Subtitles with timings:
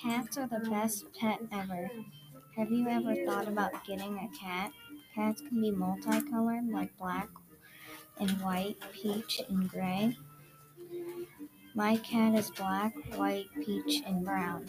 [0.00, 1.90] Cats are the best pet ever.
[2.56, 4.70] Have you ever thought about getting a cat?
[5.12, 7.28] Cats can be multicolored like black
[8.20, 10.16] and white, peach and gray.
[11.74, 14.66] My cat is black, white, peach, and brown.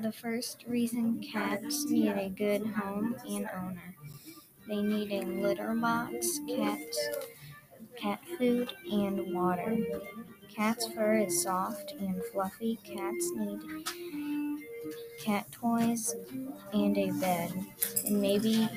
[0.00, 3.94] The first reason cats need a good home and owner.
[4.66, 6.98] They need a litter box, cats,
[7.96, 9.78] cat food, and water.
[10.54, 12.78] Cat's fur is soft and fluffy.
[12.84, 13.60] Cats need
[15.18, 16.14] cat toys
[16.72, 17.52] and a bed.
[18.04, 18.68] And maybe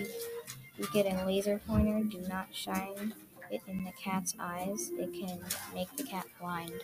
[0.78, 2.02] you get a laser pointer.
[2.04, 3.14] Do not shine
[3.52, 4.92] it in the cat's eyes.
[4.98, 5.40] It can
[5.74, 6.82] make the cat blind.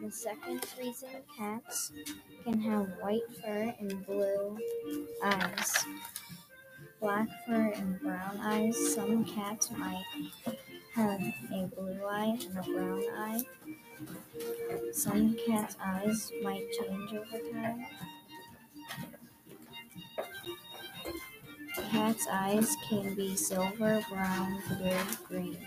[0.00, 1.92] The second reason cats
[2.44, 4.58] can have white fur and blue
[5.22, 5.84] eyes,
[7.00, 8.94] black fur and brown eyes.
[8.94, 10.04] Some cats might
[10.98, 13.40] have a blue eye and a brown eye.
[14.92, 17.86] Some cats' eyes might change over time.
[21.90, 25.58] Cats' eyes can be silver, brown, blue, green.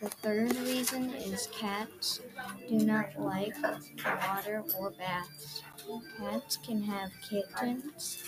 [0.00, 2.20] The third reason is cats
[2.68, 3.56] do not like
[4.04, 5.62] water or baths.
[6.16, 8.22] Cats can have kittens.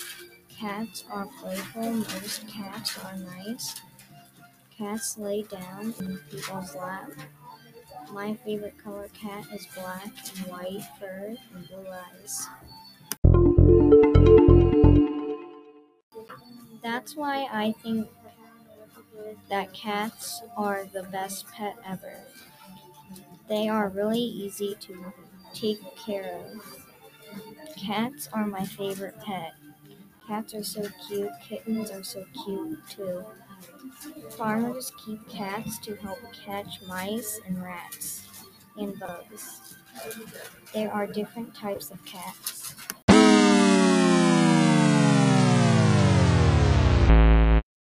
[0.49, 1.93] Cats are playful.
[1.93, 3.77] Most cats are nice.
[4.77, 7.09] Cats lay down in people's lap.
[8.13, 12.49] My favorite color cat is black and white fur and blue eyes.
[16.83, 18.09] That's why I think
[19.49, 22.25] that cats are the best pet ever.
[23.49, 25.13] They are really easy to
[25.53, 26.87] take care of.
[27.77, 29.53] Cats are my favorite pet.
[30.27, 31.31] Cats are so cute.
[31.43, 33.25] Kittens are so cute too.
[34.31, 38.27] Farmers keep cats to help catch mice and rats
[38.77, 39.77] and bugs.
[40.73, 42.64] There are different types of cats.